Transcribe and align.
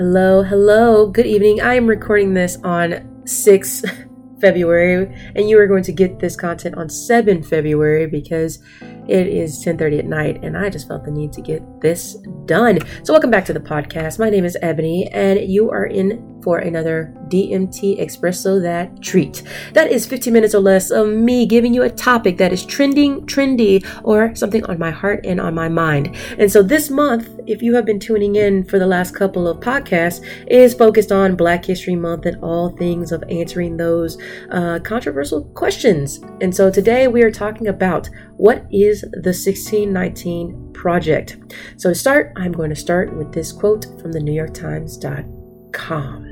Hello, 0.00 0.42
hello, 0.42 1.06
good 1.08 1.26
evening. 1.26 1.60
I 1.60 1.74
am 1.74 1.86
recording 1.86 2.32
this 2.32 2.56
on 2.64 3.22
6 3.26 3.84
February, 4.40 5.14
and 5.36 5.46
you 5.46 5.58
are 5.58 5.66
going 5.66 5.82
to 5.82 5.92
get 5.92 6.18
this 6.18 6.36
content 6.36 6.74
on 6.76 6.88
7 6.88 7.42
February 7.42 8.06
because 8.06 8.60
it 9.08 9.26
is 9.26 9.62
10:30 9.62 9.98
at 9.98 10.06
night 10.06 10.42
and 10.42 10.56
I 10.56 10.70
just 10.70 10.88
felt 10.88 11.04
the 11.04 11.10
need 11.10 11.34
to 11.34 11.42
get 11.42 11.60
this 11.82 12.14
done. 12.46 12.78
So 13.04 13.12
welcome 13.12 13.30
back 13.30 13.44
to 13.44 13.52
the 13.52 13.60
podcast. 13.60 14.18
My 14.18 14.30
name 14.30 14.46
is 14.46 14.56
Ebony 14.62 15.06
and 15.12 15.38
you 15.38 15.68
are 15.70 15.84
in 15.84 16.29
for 16.42 16.58
another 16.58 17.14
DMT 17.28 18.00
Espresso 18.00 18.60
that 18.62 19.02
treat. 19.02 19.42
That 19.72 19.90
is 19.90 20.06
15 20.06 20.32
minutes 20.32 20.54
or 20.54 20.60
less 20.60 20.90
of 20.90 21.08
me 21.08 21.46
giving 21.46 21.74
you 21.74 21.82
a 21.82 21.90
topic 21.90 22.38
that 22.38 22.52
is 22.52 22.64
trending, 22.64 23.26
trendy, 23.26 23.86
or 24.04 24.34
something 24.34 24.64
on 24.64 24.78
my 24.78 24.90
heart 24.90 25.24
and 25.24 25.40
on 25.40 25.54
my 25.54 25.68
mind. 25.68 26.16
And 26.38 26.50
so 26.50 26.62
this 26.62 26.90
month, 26.90 27.28
if 27.46 27.62
you 27.62 27.74
have 27.74 27.84
been 27.84 28.00
tuning 28.00 28.36
in 28.36 28.64
for 28.64 28.78
the 28.78 28.86
last 28.86 29.14
couple 29.14 29.48
of 29.48 29.60
podcasts, 29.60 30.24
is 30.46 30.74
focused 30.74 31.12
on 31.12 31.36
Black 31.36 31.64
History 31.64 31.96
Month 31.96 32.26
and 32.26 32.42
all 32.42 32.70
things 32.76 33.12
of 33.12 33.22
answering 33.28 33.76
those 33.76 34.18
uh, 34.50 34.78
controversial 34.82 35.44
questions. 35.54 36.20
And 36.40 36.54
so 36.54 36.70
today 36.70 37.08
we 37.08 37.22
are 37.22 37.30
talking 37.30 37.68
about 37.68 38.08
what 38.36 38.66
is 38.70 39.02
the 39.02 39.34
1619 39.36 40.70
Project. 40.72 41.36
So 41.76 41.90
to 41.90 41.94
start, 41.94 42.32
I'm 42.36 42.52
going 42.52 42.70
to 42.70 42.76
start 42.76 43.14
with 43.14 43.32
this 43.32 43.52
quote 43.52 43.84
from 44.00 44.12
the 44.12 44.20
New 44.20 44.32
York 44.32 44.54
Times.com. 44.54 46.29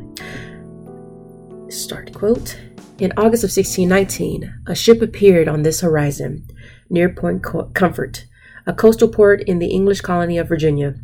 Start 1.69 2.15
quote. 2.15 2.59
In 2.99 3.13
August 3.17 3.45
of 3.45 3.51
1619, 3.51 4.63
a 4.67 4.75
ship 4.75 5.01
appeared 5.01 5.47
on 5.47 5.63
this 5.63 5.81
horizon 5.81 6.47
near 6.91 7.09
Point 7.09 7.45
Comfort, 7.75 8.27
a 8.67 8.73
coastal 8.73 9.09
port 9.09 9.43
in 9.43 9.59
the 9.59 9.71
English 9.71 10.01
colony 10.01 10.39
of 10.39 10.49
Virginia. 10.49 10.95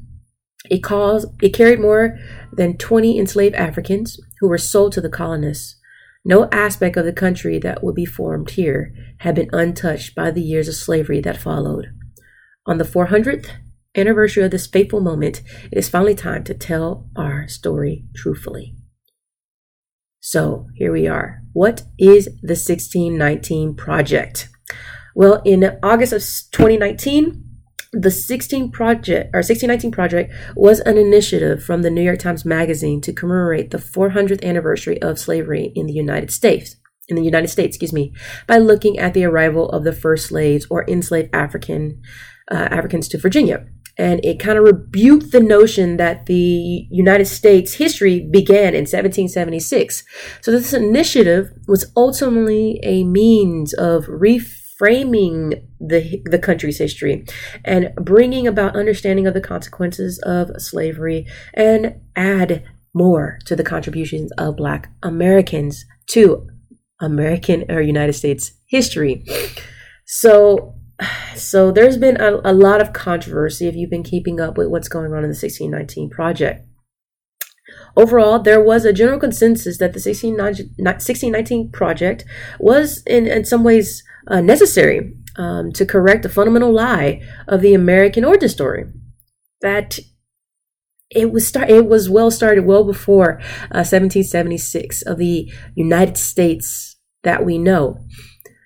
It, 0.70 0.82
caused, 0.82 1.28
it 1.42 1.50
carried 1.50 1.80
more 1.80 2.18
than 2.52 2.78
20 2.78 3.18
enslaved 3.18 3.54
Africans 3.54 4.18
who 4.40 4.48
were 4.48 4.58
sold 4.58 4.92
to 4.92 5.00
the 5.00 5.08
colonists. 5.08 5.76
No 6.24 6.48
aspect 6.50 6.96
of 6.96 7.04
the 7.04 7.12
country 7.12 7.58
that 7.58 7.84
would 7.84 7.94
be 7.94 8.06
formed 8.06 8.50
here 8.50 8.94
had 9.18 9.34
been 9.34 9.50
untouched 9.52 10.14
by 10.14 10.30
the 10.30 10.42
years 10.42 10.68
of 10.68 10.74
slavery 10.74 11.20
that 11.20 11.36
followed. 11.36 11.92
On 12.66 12.78
the 12.78 12.84
400th 12.84 13.50
anniversary 13.94 14.42
of 14.42 14.50
this 14.50 14.66
fateful 14.66 15.00
moment, 15.00 15.42
it 15.70 15.78
is 15.78 15.88
finally 15.88 16.14
time 16.14 16.42
to 16.44 16.54
tell 16.54 17.08
our 17.14 17.46
story 17.46 18.06
truthfully. 18.16 18.74
So 20.26 20.68
here 20.74 20.90
we 20.90 21.06
are. 21.06 21.42
What 21.52 21.82
is 21.98 22.24
the 22.40 22.56
1619 22.56 23.74
Project? 23.74 24.48
Well, 25.14 25.42
in 25.44 25.78
August 25.82 26.14
of 26.14 26.20
2019, 26.50 27.44
the 27.92 28.10
16 28.10 28.70
project 28.70 29.26
or 29.34 29.44
1619 29.44 29.92
project 29.92 30.32
was 30.56 30.80
an 30.80 30.96
initiative 30.96 31.62
from 31.62 31.82
the 31.82 31.90
New 31.90 32.00
York 32.00 32.20
Times 32.20 32.46
Magazine 32.46 33.02
to 33.02 33.12
commemorate 33.12 33.70
the 33.70 33.76
400th 33.76 34.42
anniversary 34.42 35.00
of 35.02 35.18
slavery 35.18 35.70
in 35.74 35.84
the 35.84 35.92
United 35.92 36.30
States. 36.30 36.76
In 37.06 37.16
the 37.16 37.22
United 37.22 37.48
States, 37.48 37.76
excuse 37.76 37.92
me, 37.92 38.14
by 38.46 38.56
looking 38.56 38.98
at 38.98 39.12
the 39.12 39.26
arrival 39.26 39.68
of 39.68 39.84
the 39.84 39.92
first 39.92 40.28
slaves 40.28 40.66
or 40.70 40.88
enslaved 40.88 41.34
African 41.34 42.00
uh, 42.50 42.68
Africans 42.70 43.08
to 43.08 43.18
Virginia. 43.18 43.66
And 43.96 44.24
it 44.24 44.40
kind 44.40 44.58
of 44.58 44.64
rebuked 44.64 45.32
the 45.32 45.40
notion 45.40 45.96
that 45.98 46.26
the 46.26 46.86
United 46.90 47.26
States 47.26 47.74
history 47.74 48.28
began 48.30 48.74
in 48.74 48.82
1776. 48.82 50.04
So 50.40 50.50
this 50.50 50.72
initiative 50.72 51.50
was 51.68 51.92
ultimately 51.96 52.80
a 52.82 53.04
means 53.04 53.72
of 53.74 54.06
reframing 54.06 55.62
the, 55.80 56.22
the 56.24 56.38
country's 56.38 56.78
history 56.78 57.24
and 57.64 57.94
bringing 57.96 58.46
about 58.46 58.76
understanding 58.76 59.26
of 59.26 59.34
the 59.34 59.40
consequences 59.40 60.18
of 60.24 60.50
slavery 60.58 61.26
and 61.52 62.00
add 62.16 62.64
more 62.94 63.38
to 63.44 63.56
the 63.56 63.64
contributions 63.64 64.32
of 64.38 64.56
Black 64.56 64.90
Americans 65.02 65.84
to 66.06 66.48
American 67.00 67.64
or 67.68 67.80
United 67.80 68.12
States 68.14 68.52
history. 68.66 69.24
So 70.06 70.74
so 71.34 71.72
there's 71.72 71.96
been 71.96 72.20
a, 72.20 72.40
a 72.44 72.52
lot 72.52 72.80
of 72.80 72.92
controversy 72.92 73.66
if 73.66 73.74
you've 73.74 73.90
been 73.90 74.02
keeping 74.02 74.40
up 74.40 74.56
with 74.56 74.68
what's 74.68 74.88
going 74.88 75.12
on 75.12 75.24
in 75.24 75.30
the 75.30 75.38
1619 75.40 76.10
project. 76.10 76.66
Overall, 77.96 78.40
there 78.40 78.62
was 78.62 78.84
a 78.84 78.92
general 78.92 79.18
consensus 79.18 79.78
that 79.78 79.92
the 79.92 80.00
1619 80.00 81.70
project 81.70 82.24
was, 82.58 83.02
in, 83.06 83.26
in 83.26 83.44
some 83.44 83.64
ways, 83.64 84.02
uh, 84.26 84.40
necessary 84.40 85.14
um, 85.36 85.72
to 85.72 85.86
correct 85.86 86.24
a 86.24 86.28
fundamental 86.28 86.72
lie 86.72 87.22
of 87.48 87.60
the 87.60 87.74
American 87.74 88.24
origin 88.24 88.48
story. 88.48 88.86
That 89.60 89.98
it 91.10 91.32
was 91.32 91.46
start, 91.46 91.70
it 91.70 91.86
was 91.86 92.10
well 92.10 92.30
started 92.30 92.66
well 92.66 92.84
before 92.84 93.40
uh, 93.70 93.86
1776 93.86 95.02
of 95.02 95.18
the 95.18 95.52
United 95.74 96.16
States 96.16 96.96
that 97.22 97.44
we 97.44 97.58
know. 97.58 97.98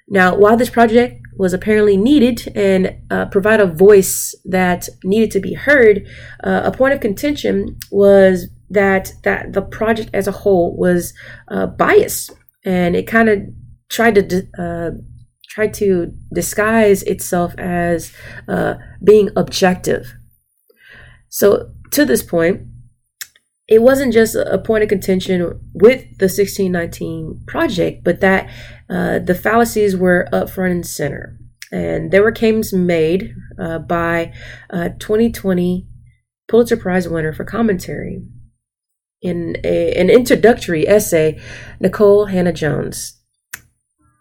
Now, 0.09 0.35
while 0.37 0.57
this 0.57 0.71
project 0.71 1.21
was 1.39 1.55
apparently 1.55 1.97
needed 1.97 2.53
and 2.55 2.97
uh, 3.11 3.27
provide 3.27 3.61
a 3.61 3.67
voice 3.67 4.35
that 4.45 4.89
needed 5.05 5.31
to 5.31 5.41
be 5.41 5.55
heard, 5.55 6.07
uh, 6.45 6.63
a 6.65 6.73
point 6.73 6.93
of 6.93 7.01
contention 7.01 7.79
was 7.91 8.49
that 8.71 9.13
that 9.23 9.53
the 9.53 9.63
project 9.63 10.11
as 10.13 10.27
a 10.27 10.33
whole 10.33 10.77
was 10.77 11.15
uh, 11.49 11.67
biased 11.67 12.33
and 12.65 12.95
it 12.95 13.07
kind 13.07 13.29
of 13.29 13.41
tried 13.89 14.15
to 14.15 14.47
uh, 14.59 14.91
tried 15.49 15.73
to 15.73 16.13
disguise 16.35 17.03
itself 17.05 17.55
as 17.59 18.13
uh, 18.49 18.75
being 19.03 19.31
objective. 19.37 20.13
So 21.31 21.71
to 21.93 22.05
this 22.05 22.23
point, 22.23 22.63
it 23.69 23.83
wasn't 23.83 24.15
just 24.15 24.35
a 24.35 24.59
point 24.59 24.83
of 24.83 24.89
contention 24.89 25.43
with 25.75 26.01
the 26.19 26.25
1619 26.25 27.43
project, 27.47 28.03
but 28.03 28.21
that 28.21 28.51
uh, 28.89 29.19
the 29.19 29.35
fallacies 29.35 29.95
were 29.95 30.27
up 30.33 30.49
front 30.49 30.73
and 30.73 30.87
center. 30.87 31.39
And 31.71 32.11
there 32.11 32.23
were 32.23 32.33
claims 32.33 32.73
made 32.73 33.35
uh, 33.59 33.79
by 33.81 34.33
uh, 34.71 34.89
2020 34.99 35.87
Pulitzer 36.49 36.79
Prize 36.79 37.07
winner 37.07 37.35
for 37.35 37.45
commentary 37.45 38.23
in 39.21 39.59
a, 39.63 39.93
an 40.01 40.09
introductory 40.09 40.89
essay, 40.89 41.39
Nikole 41.79 42.31
Hannah-Jones. 42.31 43.21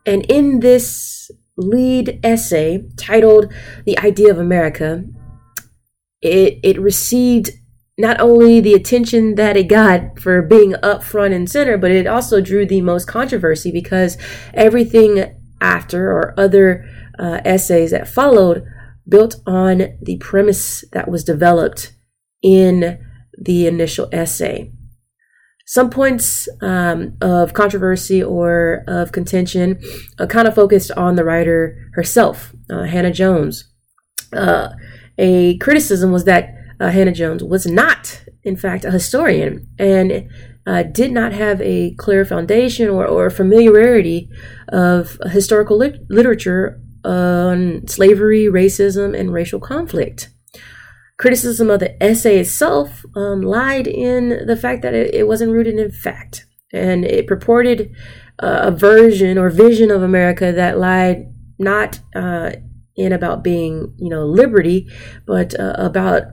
And 0.06 0.26
in 0.26 0.60
this 0.60 1.32
lead 1.56 2.20
essay 2.22 2.86
titled 2.98 3.54
The 3.86 3.98
Idea 4.00 4.30
of 4.30 4.40
America, 4.40 5.06
it, 6.22 6.60
it 6.64 6.82
received 6.82 7.52
not 7.98 8.20
only 8.22 8.60
the 8.60 8.74
attention 8.74 9.36
that 9.36 9.58
it 9.58 9.68
got 9.68 10.20
for 10.20 10.42
being 10.42 10.76
up 10.84 11.04
front 11.04 11.34
and 11.34 11.50
center, 11.50 11.78
but 11.78 11.92
it 11.92 12.06
also 12.06 12.40
drew 12.40 12.66
the 12.66 12.82
most 12.82 13.08
controversy 13.08 13.72
because 13.72 14.18
everything 14.54 15.36
after 15.60 16.12
or 16.12 16.40
other 16.40 16.86
uh, 17.18 17.42
essays 17.44 17.92
that 17.92 18.08
followed 18.08 18.64
built 19.10 19.36
on 19.48 19.98
the 20.02 20.18
premise 20.20 20.84
that 20.92 21.10
was 21.10 21.24
developed 21.24 21.94
in 22.44 23.00
the 23.40 23.66
initial 23.66 24.10
essay. 24.12 24.72
Some 25.66 25.90
points 25.90 26.48
um, 26.62 27.18
of 27.20 27.54
controversy 27.54 28.24
or 28.24 28.84
of 28.88 29.12
contention 29.12 29.82
uh, 30.20 30.28
kind 30.28 30.48
of 30.48 30.56
focused 30.56 30.92
on 30.92 31.16
the 31.16 31.26
writer 31.26 31.90
herself, 31.94 32.54
uh, 32.70 32.84
Hannah-Jones. 32.84 33.70
Uh, 34.32 34.70
a 35.18 35.58
criticism 35.58 36.12
was 36.12 36.26
that 36.26 36.57
uh, 36.80 36.90
Hannah-Jones 36.90 37.44
was 37.44 37.66
not, 37.66 38.24
in 38.44 38.56
fact, 38.56 38.86
a 38.86 38.92
historian 38.92 39.68
and 39.80 40.30
uh, 40.66 40.84
did 40.84 41.12
not 41.12 41.32
have 41.32 41.62
a 41.62 41.94
clear 41.96 42.26
foundation 42.26 42.90
or, 42.90 43.06
or 43.06 43.30
familiarity 43.30 44.30
of 44.68 45.18
historical 45.32 45.78
lit- 45.78 46.02
literature 46.10 46.82
on 47.06 47.88
slavery, 47.88 48.46
racism, 48.46 49.18
and 49.18 49.32
racial 49.32 49.60
conflict. 49.60 50.30
Criticism 51.18 51.70
of 51.70 51.80
the 51.80 52.02
essay 52.04 52.38
itself 52.40 53.06
um, 53.16 53.42
lied 53.42 53.88
in 53.88 54.46
the 54.46 54.58
fact 54.58 54.82
that 54.84 54.94
it, 54.94 55.16
it, 55.16 55.28
wasn't 55.28 55.52
rooted 55.52 55.80
in 55.80 55.90
fact, 55.90 56.46
and 56.72 57.06
it 57.06 57.26
purported 57.26 57.92
uh, 58.40 58.60
a 58.64 58.72
version 58.72 59.38
or 59.38 59.50
vision 59.50 59.90
of 59.90 60.04
America 60.04 60.52
that 60.52 60.78
lied 60.78 61.34
not 61.58 62.00
uh, 62.14 62.52
in 62.96 63.14
about 63.14 63.44
being, 63.44 63.96
you 63.98 64.10
know, 64.10 64.26
liberty, 64.26 64.88
but 65.26 65.58
uh, 65.60 65.74
about 65.78 66.24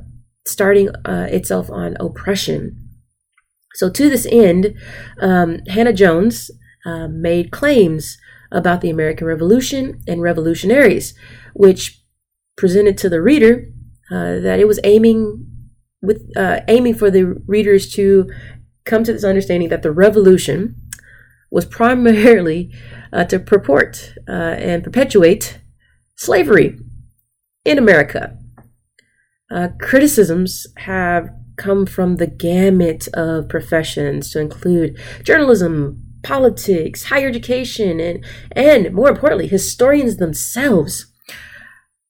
starting 0.47 0.89
uh, 1.05 1.29
itself 1.31 1.71
on 1.71 1.97
oppression. 2.01 2.91
So, 3.75 3.91
to 3.91 4.09
this 4.09 4.27
end, 4.31 4.75
um, 5.21 5.61
Hannah-Jones 5.69 6.51
uh, 6.87 7.09
made 7.09 7.51
claims 7.51 8.19
about 8.53 8.81
the 8.81 8.91
American 8.91 9.27
Revolution 9.27 10.01
and 10.07 10.23
revolutionaries, 10.23 11.15
which 11.55 12.03
presented 12.57 12.97
to 12.99 13.09
the 13.09 13.21
reader 13.21 13.67
uh, 14.11 14.39
that 14.39 14.61
it 14.61 14.69
was 14.69 14.79
aiming 14.85 15.47
with 16.03 16.31
uh, 16.37 16.61
aiming 16.69 16.95
for 16.95 17.11
the 17.11 17.25
readers 17.47 17.91
to 17.95 18.31
come 18.85 19.03
to 19.03 19.13
this 19.13 19.25
understanding 19.25 19.71
that 19.71 19.83
the 19.83 19.91
revolution 19.91 20.77
was 21.51 21.65
primarily 21.65 22.73
uh, 23.13 23.25
to 23.25 23.39
purport 23.39 24.15
uh, 24.29 24.33
and 24.59 24.85
perpetuate 24.85 25.59
slavery 26.17 26.79
in 27.65 27.79
America. 27.79 28.37
Uh, 29.55 29.69
criticisms 29.81 30.67
have 30.79 31.31
come 31.57 31.87
from 31.87 32.17
the 32.17 32.27
gamut 32.27 33.07
of 33.15 33.49
professions 33.49 34.31
to 34.31 34.41
include 34.41 34.99
journalism, 35.23 36.03
politics, 36.25 37.05
higher 37.05 37.29
education, 37.29 38.01
and, 38.01 38.25
and 38.53 38.93
more 38.93 39.09
importantly, 39.09 39.47
historians 39.47 40.17
themselves. 40.17 41.07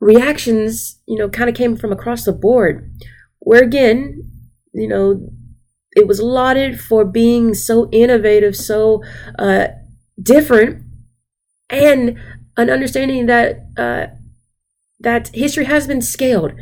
Reactions, 0.00 1.00
you 1.06 1.19
know, 1.19 1.29
kind 1.29 1.50
of 1.50 1.55
came 1.55 1.76
from 1.76 1.93
across 1.93 2.25
the 2.25 2.32
board, 2.32 2.91
where 3.41 3.62
again, 3.62 4.23
you 4.73 4.88
know, 4.88 5.29
it 5.94 6.08
was 6.08 6.23
lauded 6.23 6.81
for 6.81 7.05
being 7.05 7.52
so 7.52 7.91
innovative, 7.93 8.56
so 8.56 9.02
uh, 9.38 9.69
different, 10.20 10.82
and 11.69 12.19
an 12.56 12.70
understanding 12.70 13.26
that 13.26 13.67
uh, 13.76 14.06
that 15.00 15.29
history 15.29 15.67
has 15.67 15.87
been 15.87 16.00
scaled. 16.00 16.52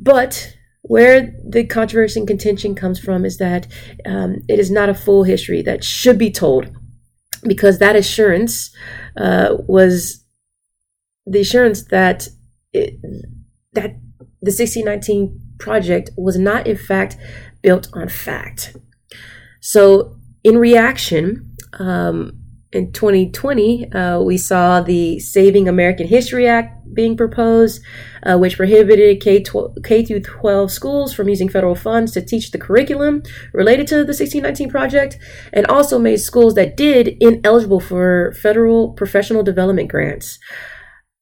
But 0.00 0.54
where 0.82 1.34
the 1.46 1.66
controversy 1.66 2.20
and 2.20 2.28
contention 2.28 2.74
comes 2.74 2.98
from 2.98 3.24
is 3.24 3.38
that 3.38 3.66
um, 4.06 4.42
it 4.48 4.58
is 4.58 4.70
not 4.70 4.88
a 4.88 4.94
full 4.94 5.24
history 5.24 5.62
that 5.62 5.84
should 5.84 6.18
be 6.18 6.30
told, 6.30 6.74
because 7.42 7.78
that 7.78 7.96
assurance 7.96 8.74
uh, 9.16 9.56
was 9.66 10.24
the 11.26 11.40
assurance 11.40 11.84
that 11.84 12.28
it, 12.72 13.00
that 13.72 13.96
the 14.40 14.50
1619 14.50 15.40
project 15.58 16.10
was 16.16 16.38
not 16.38 16.66
in 16.66 16.76
fact 16.76 17.16
built 17.62 17.88
on 17.92 18.08
fact. 18.08 18.76
So, 19.60 20.16
in 20.44 20.56
reaction, 20.58 21.56
um, 21.78 22.37
in 22.72 22.92
2020, 22.92 23.92
uh, 23.92 24.20
we 24.20 24.36
saw 24.36 24.80
the 24.80 25.18
Saving 25.20 25.68
American 25.68 26.06
History 26.06 26.46
Act 26.46 26.74
being 26.92 27.16
proposed, 27.16 27.82
uh, 28.24 28.36
which 28.36 28.56
prohibited 28.56 29.22
K, 29.22 29.42
K 29.84 30.04
through 30.04 30.20
12 30.20 30.70
schools 30.70 31.14
from 31.14 31.28
using 31.28 31.48
federal 31.48 31.74
funds 31.74 32.12
to 32.12 32.20
teach 32.20 32.50
the 32.50 32.58
curriculum 32.58 33.22
related 33.54 33.86
to 33.88 33.94
the 33.96 34.14
1619 34.14 34.68
project, 34.68 35.18
and 35.52 35.66
also 35.66 35.98
made 35.98 36.18
schools 36.18 36.54
that 36.54 36.76
did 36.76 37.16
ineligible 37.20 37.80
for 37.80 38.34
federal 38.34 38.92
professional 38.92 39.42
development 39.42 39.88
grants. 39.88 40.38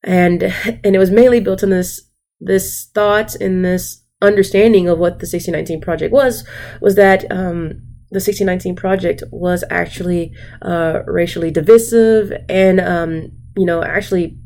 And 0.02 0.42
and 0.42 0.96
it 0.96 0.98
was 0.98 1.10
mainly 1.10 1.40
built 1.40 1.62
on 1.62 1.70
this 1.70 2.10
this 2.40 2.90
thought 2.92 3.34
and 3.36 3.64
this 3.64 4.02
understanding 4.20 4.88
of 4.88 4.98
what 4.98 5.18
the 5.20 5.26
1619 5.26 5.80
project 5.80 6.12
was 6.12 6.44
was 6.80 6.94
that 6.96 7.30
um, 7.30 7.82
the 8.10 8.16
1619 8.16 8.76
project 8.76 9.22
was 9.30 9.64
actually 9.70 10.32
uh, 10.62 11.00
racially 11.06 11.50
divisive 11.50 12.32
and 12.48 12.80
um, 12.80 13.32
you 13.56 13.66
know 13.66 13.82
actually 13.82 14.38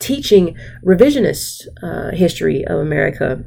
teaching 0.00 0.56
revisionist 0.84 1.66
uh, 1.82 2.10
history 2.10 2.64
of 2.66 2.78
America. 2.78 3.44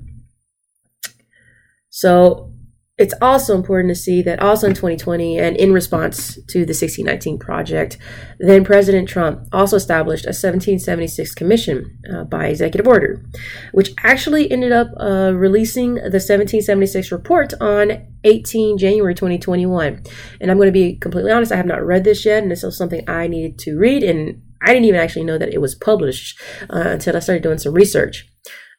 So 1.90 2.54
it's 2.98 3.14
also 3.22 3.56
important 3.56 3.94
to 3.94 3.96
see 3.96 4.24
that 4.24 4.42
also 4.42 4.66
in 4.66 4.74
2020 4.74 5.38
and 5.38 5.56
in 5.56 5.72
response 5.72 6.36
to 6.48 6.66
the 6.66 6.74
1619 6.74 7.38
project, 7.38 7.98
then 8.40 8.66
President 8.66 9.08
Trump 9.08 9.48
also 9.52 9.76
established 9.76 10.26
a 10.26 10.34
1776 10.34 11.36
commission 11.36 12.00
uh, 12.12 12.24
by 12.24 12.48
executive 12.48 12.88
order, 12.88 13.24
which 13.72 13.94
actually 14.04 14.50
ended 14.50 14.72
up 14.72 14.88
uh, 15.00 15.32
releasing 15.36 15.96
the 15.96 16.18
1776 16.20 17.12
report 17.12 17.54
on 17.62 18.08
18 18.24 18.80
January 18.80 19.14
2021. 19.14 20.04
And 20.42 20.50
I'm 20.50 20.58
going 20.58 20.68
to 20.68 20.72
be 20.72 20.98
completely 20.98 21.32
honest, 21.32 21.52
I 21.52 21.58
have 21.58 21.68
not 21.68 21.86
read 21.86 22.04
this 22.04 22.26
yet, 22.26 22.42
and 22.42 22.52
this 22.52 22.64
was 22.64 22.76
something 22.76 23.08
I 23.08 23.28
needed 23.28 23.60
to 23.60 23.78
read, 23.78 24.02
and 24.02 24.42
I 24.64 24.74
didn't 24.74 24.86
even 24.86 25.00
actually 25.00 25.26
know 25.26 25.38
that 25.38 25.54
it 25.54 25.62
was 25.62 25.76
published 25.76 26.42
uh, 26.64 26.80
until 26.80 27.16
I 27.16 27.20
started 27.20 27.44
doing 27.44 27.60
some 27.60 27.74
research. 27.74 28.28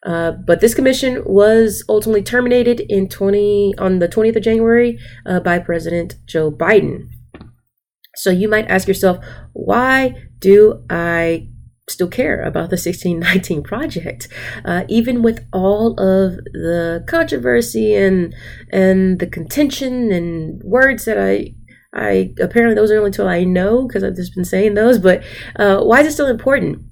Uh, 0.07 0.33
but 0.47 0.61
this 0.61 0.75
commission 0.75 1.23
was 1.25 1.85
ultimately 1.89 2.23
terminated 2.23 2.81
in 2.89 3.09
20 3.09 3.75
on 3.79 3.99
the 3.99 4.09
20th 4.09 4.37
of 4.37 4.43
January 4.43 4.99
uh, 5.27 5.41
by 5.41 5.59
President 5.59 6.15
Joe 6.27 6.51
Biden. 6.51 7.09
So 8.17 8.31
you 8.31 8.49
might 8.49 8.69
ask 8.69 8.89
yourself, 8.89 9.25
why 9.53 10.15
do 10.39 10.85
I 10.91 11.49
still 11.91 12.09
care 12.09 12.43
about 12.43 12.71
the 12.71 12.77
1619 12.77 13.63
project, 13.63 14.29
uh, 14.65 14.85
even 14.89 15.23
with 15.23 15.47
all 15.53 15.93
of 15.93 16.37
the 16.53 17.05
controversy 17.07 17.95
and 17.95 18.35
and 18.71 19.19
the 19.19 19.27
contention 19.27 20.13
and 20.13 20.63
words 20.63 21.05
that 21.07 21.19
I 21.19 21.55
I 21.95 22.35
apparently 22.41 22.75
those 22.75 22.91
are 22.91 22.99
only 22.99 23.11
two 23.11 23.25
I 23.25 23.45
know 23.45 23.87
because 23.87 24.05
I've 24.05 24.17
just 24.17 24.35
been 24.35 24.45
saying 24.45 24.75
those. 24.75 24.99
But 24.99 25.23
uh, 25.57 25.81
why 25.83 26.01
is 26.01 26.09
it 26.09 26.13
still 26.13 26.27
important? 26.27 26.83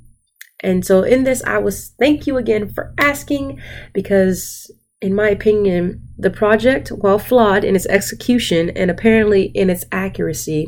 And 0.67 0.85
so 0.85 1.05
in 1.05 1.23
this, 1.23 1.45
I 1.45 1.59
was 1.59 1.95
thank 2.01 2.27
you 2.27 2.37
again 2.37 2.69
for 2.69 2.93
asking 2.99 3.61
because, 3.95 4.69
in 5.01 5.15
my 5.15 5.29
opinion, 5.29 6.03
the 6.19 6.29
project, 6.29 6.89
while 6.89 7.21
flawed 7.21 7.63
in 7.63 7.77
its 7.77 7.87
execution 7.87 8.71
and 8.71 8.91
apparently 8.91 9.45
in 9.55 9.71
its 9.71 9.85
accuracy, 9.93 10.67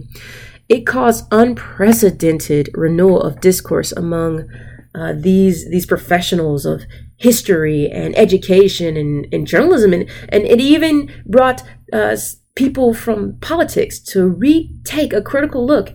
it 0.68 0.86
caused 0.86 1.26
unprecedented 1.32 2.70
renewal 2.74 3.20
of 3.20 3.40
discourse 3.40 3.90
among 3.90 4.48
uh, 4.94 5.14
these 5.16 5.68
these 5.68 5.84
professionals 5.84 6.64
of 6.64 6.82
history 7.16 7.90
and 7.90 8.16
education 8.16 8.96
and, 8.96 9.26
and 9.32 9.48
journalism. 9.48 9.92
And, 9.92 10.08
and 10.28 10.44
it 10.44 10.60
even 10.60 11.10
brought 11.26 11.64
uh, 11.92 12.16
people 12.54 12.94
from 12.94 13.36
politics 13.40 13.98
to 14.12 14.28
retake 14.28 15.12
a 15.12 15.22
critical 15.22 15.66
look 15.66 15.94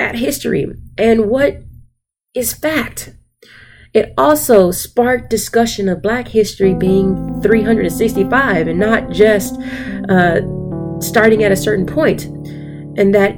at 0.00 0.16
history. 0.16 0.66
And 0.98 1.30
what 1.30 1.62
is 2.34 2.52
fact 2.52 3.14
it 3.94 4.12
also 4.18 4.72
sparked 4.72 5.30
discussion 5.30 5.88
of 5.88 6.02
Black 6.02 6.26
history 6.26 6.74
being 6.74 7.40
365 7.40 8.66
and 8.66 8.78
not 8.78 9.08
just 9.10 9.54
uh, 10.08 10.40
starting 11.00 11.44
at 11.44 11.52
a 11.52 11.56
certain 11.56 11.86
point, 11.86 12.24
and 12.98 13.14
that 13.14 13.36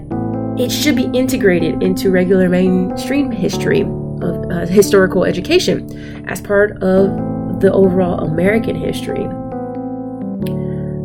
it 0.59 0.73
should 0.73 0.97
be 0.97 1.11
integrated 1.13 1.83
into 1.83 2.11
regular 2.11 2.49
mainstream 2.49 3.31
history 3.31 3.83
of 3.83 4.51
uh, 4.51 4.65
historical 4.67 5.25
education 5.25 6.27
as 6.27 6.41
part 6.41 6.83
of 6.83 7.61
the 7.61 7.71
overall 7.71 8.21
American 8.27 8.75
history. 8.75 9.25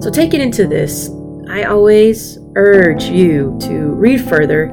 So, 0.02 0.10
taking 0.10 0.40
into 0.40 0.66
this, 0.66 1.10
I 1.50 1.64
always 1.64 2.40
urge 2.56 3.04
you 3.04 3.58
to 3.64 3.92
read 3.96 4.22
further, 4.22 4.68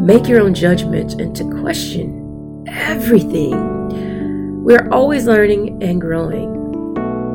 make 0.00 0.28
your 0.28 0.40
own 0.40 0.54
judgment, 0.54 1.14
and 1.14 1.34
to 1.34 1.44
question 1.60 2.21
everything. 2.72 4.64
We're 4.64 4.88
always 4.90 5.26
learning 5.26 5.82
and 5.82 6.00
growing. 6.00 6.60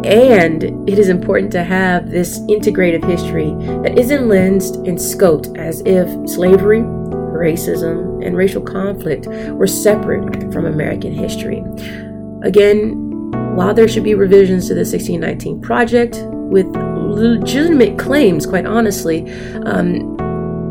And 0.06 0.64
it 0.90 1.00
is 1.00 1.10
important 1.10 1.52
to 1.54 1.64
have 1.64 2.10
this 2.10 2.40
integrative 2.42 3.04
history 3.04 3.50
that 3.84 3.98
isn't 3.98 4.28
lensed 4.28 4.76
and 4.76 4.98
scoped 4.98 5.58
as 5.58 5.82
if 5.86 6.08
slavery, 6.30 6.82
racism, 6.82 8.26
and 8.26 8.38
racial 8.38 8.62
conflict 8.62 9.28
were 9.28 9.68
separate 9.68 10.54
from 10.54 10.66
American 10.66 11.14
history. 11.14 11.64
Again, 12.44 13.32
while 13.56 13.74
there 13.74 13.88
should 13.88 14.04
be 14.04 14.14
revisions 14.14 14.68
to 14.68 14.74
the 14.74 14.82
1619 14.82 15.62
Project 15.62 16.18
with 16.24 16.68
legitimate 16.68 17.98
claims, 17.98 18.46
quite 18.46 18.66
honestly, 18.66 19.30
um, 19.66 20.17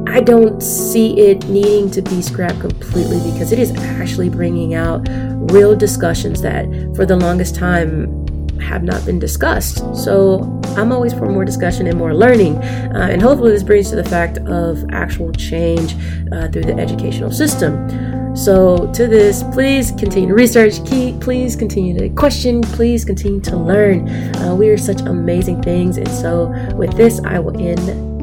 I 0.07 0.21
don't 0.21 0.63
see 0.63 1.19
it 1.19 1.49
needing 1.49 1.91
to 1.91 2.03
be 2.03 2.23
scrapped 2.23 2.61
completely 2.61 3.19
because 3.31 3.53
it 3.53 3.59
is 3.59 3.73
actually 3.77 4.29
bringing 4.29 4.75
out 4.75 5.07
real 5.53 5.77
discussions 5.77 6.41
that 6.43 6.67
for 6.95 7.05
the 7.05 7.17
longest 7.17 7.55
time 7.55 8.27
have 8.61 8.83
not 8.83 9.05
been 9.05 9.19
discussed. 9.19 9.79
So 9.95 10.41
I'm 10.77 10.93
always 10.93 11.13
for 11.13 11.27
more 11.27 11.45
discussion 11.45 11.87
and 11.87 11.99
more 11.99 12.15
learning. 12.15 12.57
Uh, 12.57 13.09
and 13.11 13.21
hopefully, 13.21 13.53
this 13.53 13.63
brings 13.63 13.91
to 13.91 13.97
the 13.97 14.05
fact 14.05 14.39
of 14.39 14.85
actual 14.91 15.33
change 15.33 15.95
uh, 16.33 16.49
through 16.49 16.65
the 16.65 16.75
educational 16.79 17.31
system. 17.31 18.37
So, 18.37 18.93
to 18.93 19.07
this, 19.07 19.43
please 19.55 19.93
continue 19.93 20.29
to 20.29 20.35
research, 20.35 20.85
keep, 20.85 21.19
please 21.21 21.57
continue 21.57 21.99
to 21.99 22.11
question, 22.11 22.61
please 22.61 23.03
continue 23.03 23.41
to 23.41 23.57
learn. 23.57 24.09
Uh, 24.37 24.55
we 24.55 24.69
are 24.69 24.77
such 24.77 25.01
amazing 25.01 25.63
things. 25.63 25.97
And 25.97 26.09
so, 26.09 26.49
with 26.75 26.95
this, 26.99 27.19
I 27.25 27.39
will 27.39 27.59
end 27.59 28.16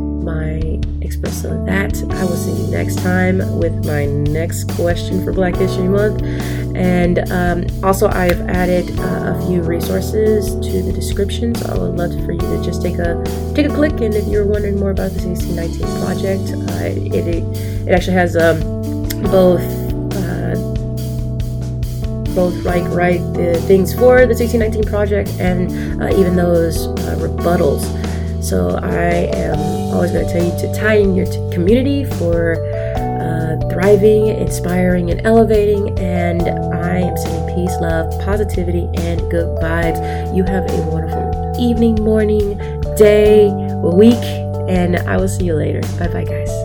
espresso 1.13 1.65
that. 1.65 1.96
I 2.15 2.24
will 2.25 2.36
see 2.36 2.51
you 2.51 2.72
next 2.72 2.98
time 3.00 3.38
with 3.58 3.86
my 3.86 4.05
next 4.05 4.70
question 4.72 5.24
for 5.24 5.32
black 5.32 5.55
history 5.55 5.88
month. 5.88 6.22
And 6.75 7.20
um, 7.32 7.65
also 7.84 8.08
i've 8.10 8.41
added 8.50 8.89
uh, 9.00 9.36
a 9.36 9.48
few 9.48 9.62
resources 9.62 10.55
to 10.67 10.82
the 10.82 10.91
description 10.91 11.53
so 11.53 11.72
i 11.72 11.77
would 11.77 11.96
love 11.96 12.12
for 12.25 12.32
you 12.32 12.39
to 12.39 12.63
just 12.63 12.82
take 12.82 12.98
a 12.98 13.24
take 13.53 13.67
a 13.67 13.74
click. 13.74 13.93
And 14.01 14.13
if 14.15 14.27
you're 14.27 14.46
wondering 14.46 14.79
more 14.79 14.91
about 14.91 15.12
the 15.12 15.22
1619 15.22 15.86
project 16.01 16.46
uh, 16.72 17.17
it, 17.17 17.27
it, 17.27 17.88
it 17.88 17.91
actually 17.91 18.13
has 18.13 18.36
um, 18.36 18.60
both 19.29 19.62
uh, 20.17 20.55
both 22.34 22.55
like 22.63 22.84
write 22.89 23.22
the 23.34 23.62
things 23.67 23.93
for 23.93 24.25
the 24.25 24.34
1619 24.34 24.84
project 24.86 25.29
and 25.39 26.01
uh, 26.01 26.08
even 26.17 26.36
those 26.36 26.88
uh, 26.88 27.15
rebuttals 27.20 27.84
so 28.43 28.77
I 28.81 29.29
am 29.33 29.57
always 29.93 30.12
going 30.12 30.27
to 30.27 30.33
tell 30.33 30.43
you 30.43 30.51
to 30.59 30.73
tie 30.79 30.95
in 30.95 31.15
your 31.15 31.25
t- 31.25 31.50
community 31.51 32.03
for 32.03 32.55
uh, 32.95 33.69
thriving, 33.69 34.27
inspiring, 34.27 35.12
and 35.12 35.25
elevating. 35.25 35.97
And 36.00 36.41
I 36.43 36.97
am 37.00 37.17
sending 37.17 37.55
peace, 37.55 37.75
love, 37.79 38.12
positivity, 38.21 38.89
and 38.95 39.19
good 39.31 39.47
vibes. 39.59 40.35
You 40.35 40.43
have 40.43 40.69
a 40.69 40.81
wonderful 40.89 41.55
evening, 41.59 41.95
morning, 42.03 42.57
day, 42.97 43.50
week, 43.81 44.23
and 44.69 44.97
I 44.97 45.17
will 45.17 45.27
see 45.27 45.45
you 45.45 45.55
later. 45.55 45.81
Bye 45.97 46.07
bye, 46.07 46.25
guys. 46.25 46.62